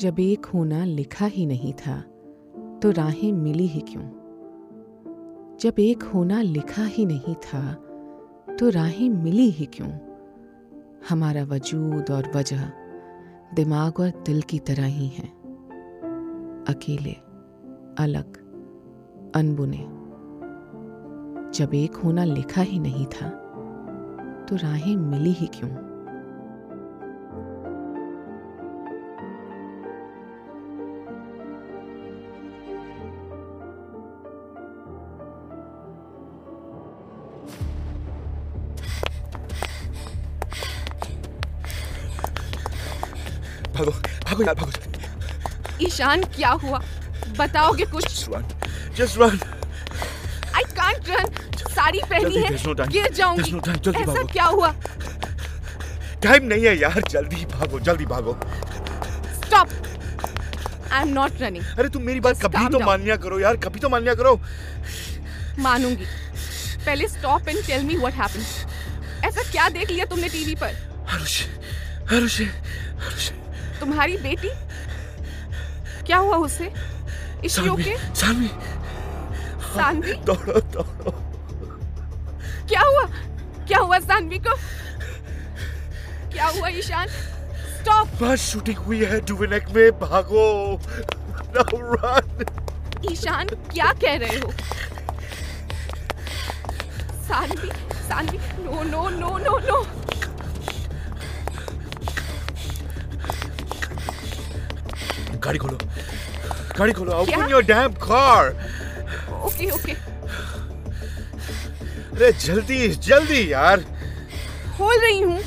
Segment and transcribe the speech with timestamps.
[0.00, 2.00] जब एक होना लिखा ही नहीं था
[2.82, 4.02] तो राहें मिली ही क्यों?
[5.60, 7.72] जब एक होना लिखा ही नहीं था
[8.60, 9.88] तो राहें मिली ही क्यों?
[11.08, 12.64] हमारा वजूद और वजह
[13.54, 15.32] दिमाग और दिल की तरह ही हैं।
[16.68, 17.12] अकेले,
[17.98, 18.36] अलग,
[19.36, 19.86] अनबुने।
[21.58, 23.28] जब एक होना लिखा ही नहीं था
[24.48, 25.85] तो राहें मिली ही क्यों?
[43.76, 43.90] भागो
[44.24, 44.72] भागो यार भागो।
[45.86, 46.78] ईशान क्या हुआ?
[47.38, 48.04] बताओगे कुछ?
[48.04, 48.44] Just run
[48.96, 49.38] just run
[50.56, 51.26] I can't run
[51.68, 52.92] sari पहनी है। no time.
[52.92, 54.74] गिर जाऊँगी। There's no ऐसा। क्या हुआ?
[56.22, 58.38] टाइम नहीं है यार जल्दी भागो जल्दी भागो।
[59.34, 59.68] Stop
[60.92, 63.80] I am not running अरे तुम मेरी बात कभी तो मान लिया करो यार कभी
[63.80, 64.40] तो मान लिया करो।
[65.58, 66.06] मानूँगी।
[66.86, 70.72] पहले stop and tell me what happened ऐसा क्या देख लिया तुमने टीवी पर?
[71.08, 71.42] हरुष
[72.10, 73.30] हरुष हरुष।
[73.80, 74.50] तुम्हारी बेटी?
[76.06, 76.72] क्या हुआ उसे?
[77.48, 77.94] सानवी
[79.76, 81.10] सानवी। दौड़ो दौड़ो।
[82.68, 83.04] क्या हुआ?
[83.68, 84.54] क्या हुआ सानवी को?
[86.32, 87.08] क्या हुआ ईशान?
[87.08, 90.46] स्टॉप बस शूटिंग हुई है डुवेनेक में। भागो।
[91.56, 92.44] नाउ रन
[93.12, 94.52] ईशान क्या कह रहे हो?
[97.28, 97.70] Saanvi
[98.08, 99.78] Saanvi no no no no no.
[105.46, 105.78] गाड़ी खोलो।
[106.78, 108.48] गाड़ी खोलो। Open your damn car
[109.46, 109.92] okay okay
[112.16, 113.80] अरे जल्दी जल्दी यार।
[114.76, 115.38] खोल रही हूँ।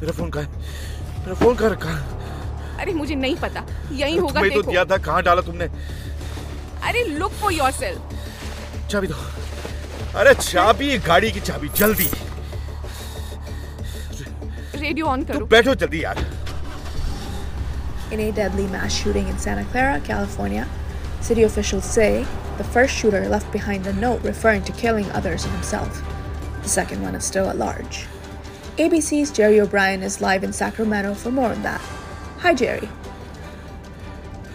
[0.00, 0.48] मेरा फ़ोन कहाँ है?
[1.18, 1.92] मेरा फ़ोन कहाँ रखा?
[2.80, 5.64] अरे मुझे नहीं पता। यही होगा तुम्हें तो दिया था कहाँ डाला तुमने?
[6.88, 8.00] अरे लुक फॉर योरसेल्फ
[8.90, 9.14] चाबी दो।
[10.18, 12.08] अरे चाबी गाड़ी की चाबी जल्दी।
[14.74, 16.18] रेडियो ऑन करो। बैठो जल्दी यार।
[18.10, 20.66] In a deadly mass shooting in Santa Clara, California,
[21.20, 22.26] city officials say
[22.56, 26.02] the first shooter left behind a note referring to killing others and himself.
[26.62, 28.06] The second one is still at large.
[28.78, 31.82] ABC's Jerry O'Brien is live in Sacramento for more on that.
[32.38, 32.88] Hi, Jerry.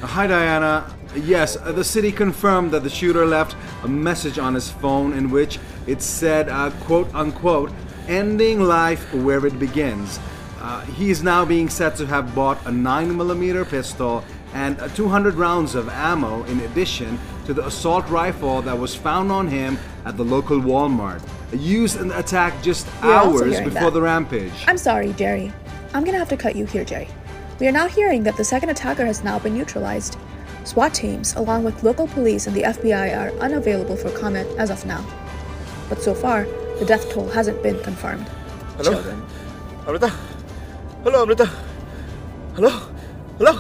[0.02, 0.92] Hi, Diana.
[1.16, 5.30] Yes, uh, the city confirmed that the shooter left a message on his phone in
[5.30, 7.72] which it said, uh, quote unquote,
[8.08, 10.20] ending life where it begins.
[10.64, 15.76] Uh, he is now being said to have bought a 9mm pistol and 200 rounds
[15.76, 20.24] of ammo in addition to the assault rifle that was found on him at the
[20.24, 23.94] local Walmart, used in the attack just hours before that.
[23.94, 24.54] the rampage.
[24.66, 25.52] I'm sorry, Jerry.
[25.94, 27.10] I'm gonna have to cut you here, Jerry.
[27.60, 30.18] We are now hearing that the second attacker has now been neutralized.
[30.64, 34.86] SWAT teams, along with local police and the FBI, are unavailable for comment as of
[34.86, 35.06] now.
[35.90, 36.46] But so far,
[36.80, 38.28] the death toll hasn't been confirmed.
[38.78, 38.94] Hello?
[38.94, 39.22] Children.
[41.06, 41.44] Hello Amrita
[42.58, 42.70] hello
[43.40, 43.52] hello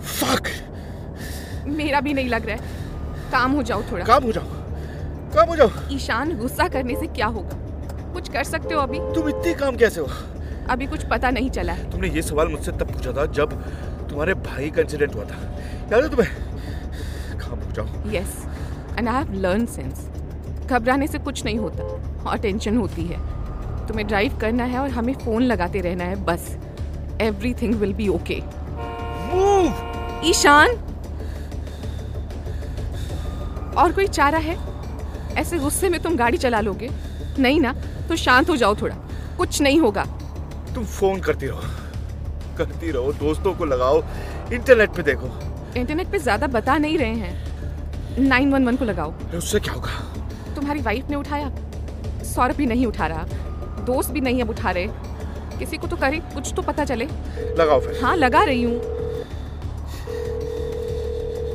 [0.00, 0.48] fuck
[1.66, 4.44] मेरा भी नहीं लग रहा है। काम हो जाओ थोड़ा। काम हो जाओ।
[5.34, 7.56] काम हो जाओ। ईशान गुस्सा करने से क्या होगा?
[8.12, 8.98] कुछ कर सकते हो अभी?
[9.14, 10.06] तुम इतने काम कैसे हो?
[10.70, 13.52] अभी कुछ पता नहीं चला है। तुमने ये सवाल मुझसे तब पूछा था जब
[14.08, 15.40] तुम्हारे भाई का इंसिडेंट हुआ था।
[15.92, 16.30] याद है तुम्हें?
[17.40, 18.44] काम हो जाओ। Yes
[18.98, 20.08] and I have learn sense
[20.66, 21.82] घबराने से कुछ नहीं होता।
[22.30, 23.35] और टेंशन होती है।
[23.88, 26.56] तुम्हें ड्राइव करना है और हमें फ़ोन लगाते रहना है बस।
[27.20, 28.42] Everything will be okay
[30.28, 30.70] Ishaan!
[33.78, 34.56] और कोई चारा है?
[35.38, 36.90] ऐसे गुस्से में तुम गाड़ी चला लोगे?
[37.38, 37.72] नहीं ना
[38.08, 38.94] तो शांत हो जाओ थोड़ा।
[39.38, 40.04] कुछ नहीं होगा।
[40.74, 41.60] तुम फ़ोन करती रहो।
[42.58, 44.02] करती रहो दोस्तों को लगाओ।
[44.52, 45.28] इंटरनेट पे देखो।
[45.76, 49.90] इंटरनेट पे ज़्यादा बता नहीं रहे हैं। नाइन वन वन को लगाओ। उससे क्या होगा?
[50.54, 51.50] तुम्हारी वाइफ ने उठाया।
[52.24, 53.26] सौरभ भी नहीं उठा रहा।
[53.92, 54.88] दोस्त भी नहीं अब उठा रहे
[55.58, 57.06] किसी को तो करे कुछ तो पता चले
[57.58, 58.94] लगाओ फिर हाँ लगा रही हूँ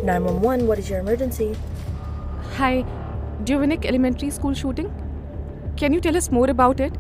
[0.04, 1.48] 911, what is your emergency?
[2.58, 2.84] Hi
[3.50, 4.88] Juvenic Elementary School shooting?
[5.82, 6.96] Can you tell us more about it?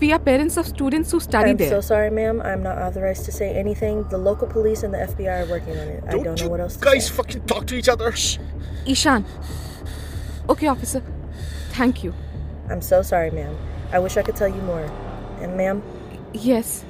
[0.00, 1.70] We are parents of students who study I'm there.
[1.70, 2.40] so sorry, ma'am.
[2.48, 4.02] I'm not authorized to say anything.
[4.14, 6.02] The local police and the FBI are working on it.
[6.10, 7.14] Don't I don't know what else to guys say.
[7.20, 8.12] fucking talk to each other
[8.96, 9.24] Ishan.
[10.56, 11.02] Okay, officer.
[11.78, 12.12] Thank you.
[12.70, 13.56] I'm so sorry, ma'am.
[13.91, 14.85] I wish I could tell you more.
[15.41, 15.81] And, ma'am,
[16.33, 16.85] Yes,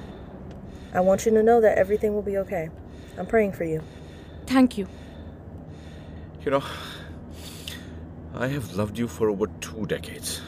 [0.93, 2.69] I want you to know that everything will be okay.
[3.17, 3.81] I'm praying for you.
[4.45, 4.87] thank you.
[6.45, 6.63] You know,
[8.35, 10.41] I have loved you for over two decades.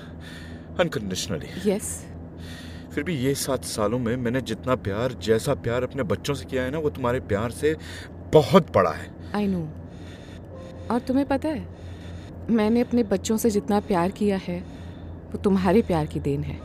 [0.79, 1.49] Unconditionally.
[1.63, 2.05] Yes.
[2.95, 6.63] फिर भी ये सात सालों में मैंने जितना प्यार जैसा प्यार अपने बच्चों से किया
[6.63, 7.75] है ना वो तुम्हारे प्यार से
[8.33, 9.61] बहुत बड़ा है आई नो
[10.91, 11.65] और तुम्हें पता है
[12.59, 14.61] मैंने अपने बच्चों से जितना प्यार किया है
[15.30, 16.58] वो तुम्हारे प्यार की देन है।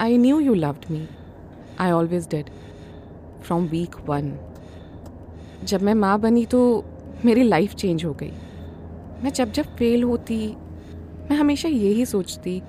[0.00, 1.08] I knew you loved me
[1.80, 2.50] I always dead
[3.42, 4.32] from week one
[5.64, 6.84] जब मैं माँ बनी तो
[7.24, 8.32] मेरी लाइफ चेंज हो गई।
[9.24, 10.56] मैं जब जब फेल होती,
[11.30, 12.62] मैं हमेशा यही सोचती,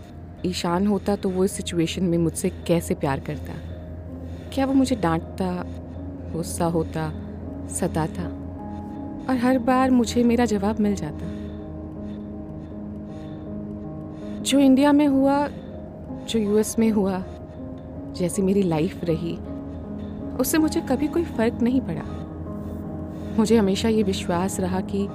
[0.45, 3.53] ईशान होता तो वो इस सिचुएशन में मुझसे कैसे प्यार करता?
[4.53, 5.63] क्या वो मुझे डांटता,
[6.33, 7.09] गुस्सा होता,
[7.67, 8.23] सताता?
[9.29, 11.40] और हर बार मुझे मेरा जवाब मिल जाता।
[14.41, 15.47] जो इंडिया में हुआ
[16.29, 17.23] जो यूएस में हुआ
[18.17, 19.35] जैसी मेरी लाइफ रही
[20.37, 22.03] उससे मुझे कभी कोई फ़र्क नहीं पड़ा।
[23.37, 25.07] मुझे हमेशा ये विश्वास रहा कि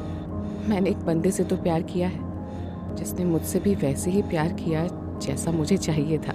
[0.68, 4.86] मैंने एक बंदे से तो प्यार किया है जिसने मुझसे भी वैसे ही प्यार किया
[5.22, 6.34] जैसा मुझे चाहिए था।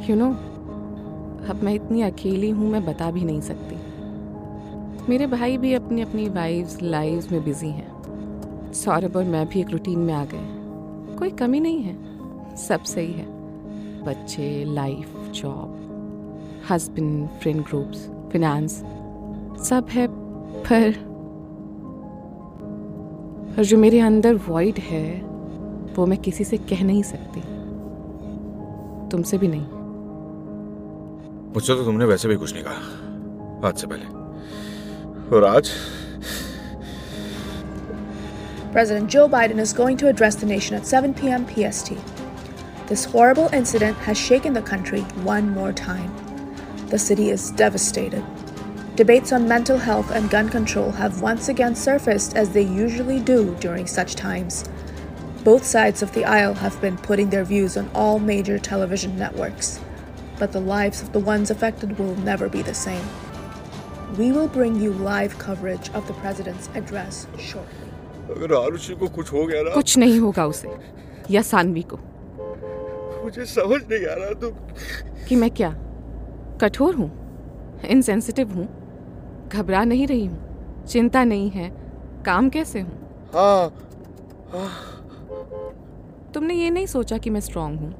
[0.00, 3.76] यू you नो know, अब मैं इतनी अकेली हूँ मैं बता भी नहीं सकती।
[5.08, 7.95] मेरे भाई भी अपनी अपनी वाइफ्स लाइव्स में बिज़ी हैं।
[8.76, 13.12] सौरभ और मैं भी एक रूटीन में आ गए कोई कमी नहीं है। सब सही
[13.12, 13.26] है।
[14.04, 15.72] बच्चे life job
[16.70, 18.72] husband friend groups finance
[19.68, 20.06] सब है।
[20.62, 20.92] पर
[23.56, 25.20] पर जो मेरे अंदर वॉइड है,
[25.96, 27.40] वो मैं किसी से कह नहीं सकती।
[29.10, 29.66] तुमसे भी नहीं।
[31.54, 34.06] मुझसे तो तुमने वैसे भी कुछ नहीं कहा, आज से पहले।
[35.36, 35.70] और आज
[38.72, 41.46] President Joe Biden is going to address the nation at 7 p.m.
[41.46, 41.92] PST.
[42.88, 46.12] This horrible incident has shaken the country one more time.
[46.88, 48.24] The city is devastated.
[48.94, 53.54] Debates on mental health and gun control have once again surfaced as they usually do
[53.60, 54.68] during such times.
[55.42, 59.80] Both sides of the aisle have been putting their views on all major television networks,
[60.38, 63.04] but the lives of the ones affected will never be the same.
[64.16, 67.85] We will bring you live coverage of the president's address shortly.
[68.30, 70.68] अगर आरुषि को कुछ हो गया ना कुछ नहीं होगा उसे
[71.30, 71.96] या सानवी को।
[73.24, 75.70] मुझे समझ नहीं आ रहा तुम कि मैं क्या
[76.60, 77.10] कठोर हूँ
[77.90, 78.68] इनसेंसिटिव हूँ
[79.52, 81.68] घबरा नहीं रही हूँ चिंता नहीं है
[82.26, 83.28] काम कैसे हूँ?
[83.34, 83.72] हाँ।
[84.52, 84.70] हाँ।
[86.34, 87.92] तुमने ये नहीं सोचा कि मैं स्ट्रांग हूँ?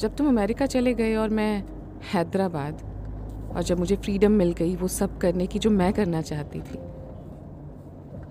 [0.00, 1.52] जब तुम अमेरिका चले गए और मैं
[2.12, 2.82] हैदराबाद
[3.50, 6.78] और जब मुझे फ्रीडम मिल गई वो सब करने की जो मैं करना चाहती थी,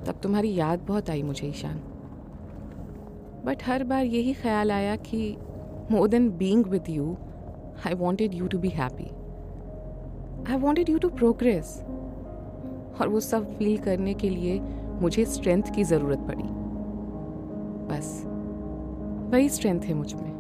[0.06, 1.82] तब तुम्हारी याद बहुत आई मुझे, ईशान।
[3.46, 5.38] बट हर बार यही ख्याल आया कि
[5.92, 7.16] more than being with you
[7.88, 9.10] I wanted you to be happy
[10.52, 11.78] I wanted you to progress
[13.02, 14.60] और वो सब फील करने के लिए
[15.02, 16.44] मुझे स्ट्रेंथ की ज़रूरत पड़ी।
[17.90, 18.24] बस,
[19.32, 20.32] वही स्ट्रेंथ है मुझमें।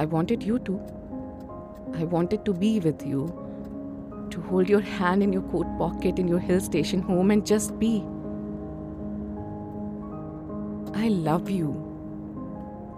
[0.00, 0.78] I wanted you to
[1.94, 3.26] I wanted to be with you,
[4.30, 7.78] to hold your hand in your coat pocket in your hill station home and just
[7.78, 8.04] be.
[10.94, 11.84] I love you.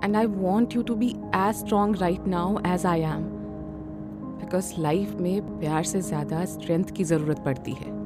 [0.02, 3.28] And I want you to be as strong right now as I am.
[4.40, 7.98] Because life में प्यार से ज़्यादा strength की ज़रूरत पड़ती है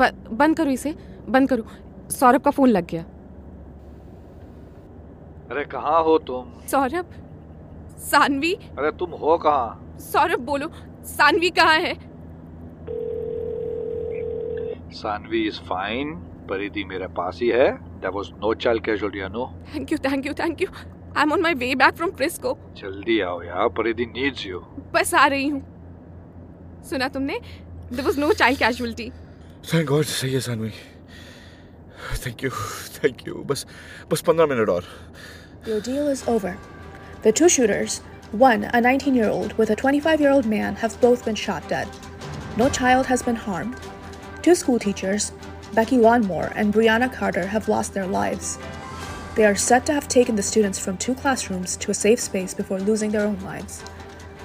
[0.00, 0.94] बंद करो इसे
[1.28, 1.64] बंद करो
[2.10, 3.04] सौरभ का फ़ोन लग गया
[5.50, 6.44] अरे कहाँ हो तुम?
[6.70, 7.12] सौरभ
[8.02, 9.96] सानवी। अरे तुम हो कहाँ?
[10.02, 10.70] सौरभ बोलो
[11.06, 11.94] सानवी कहाँ है?
[14.92, 16.14] सानवी इज़ फाइन
[16.48, 20.32] परिधि मेरे पास ही है। There was no child casualty no thank you thank you
[20.40, 20.68] thank you
[21.16, 24.60] I am on my way back from Frisco जल्दी आओ यार परिधि नीड्स यू
[24.94, 25.62] बस आ रही हूँ।
[26.90, 27.38] सुना तुमने?
[27.92, 29.10] There was no child casualty
[29.72, 30.72] thank God सही है Saanvi.
[32.14, 33.44] Thank you, thank you.
[33.46, 33.66] Bas,
[34.08, 34.82] bas 15 minutter.
[35.66, 36.56] Your deal is over.
[37.22, 38.00] The two shooters,
[38.32, 41.68] one, a 19 year old, with a 25 year old man, have both been shot
[41.68, 41.88] dead.
[42.56, 43.76] No child has been harmed.
[44.42, 45.32] Two school teachers,
[45.74, 48.58] Becky Wanmore and Brianna Carter, have lost their lives.
[49.34, 52.54] They are said to have taken the students from two classrooms to a safe space
[52.54, 53.82] before losing their own lives.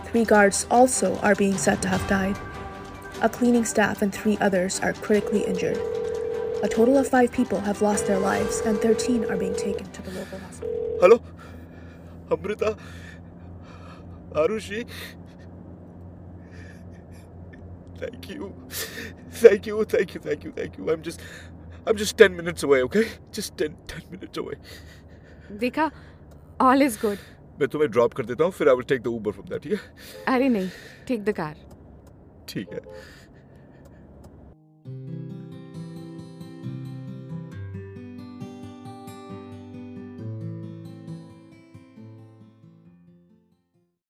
[0.06, 2.38] Three guards also are being said to have died.
[3.22, 5.80] A cleaning staff and three others are critically injured.
[6.63, 10.03] A total of five people have lost their lives, and 13 are being taken to
[10.03, 10.73] the local hospital.
[11.03, 11.17] Hello
[12.33, 12.71] Amrita
[14.43, 14.83] Arushi
[18.03, 18.49] thank you
[19.43, 22.33] thank you thank you thank you thank you I am just I am just ten
[22.33, 23.03] minutes away okay
[23.35, 24.57] just ten ten minutes away
[25.59, 25.91] देखा
[26.63, 27.19] all is good
[27.61, 29.73] मैं तुम्हें drop कर देता हूँ फिर I will take the Uber from that ठीक
[29.73, 30.69] है अरे नहीं
[31.09, 31.55] टेक द कार
[32.49, 32.81] ठीक है